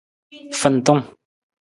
Fantung. 0.61 1.01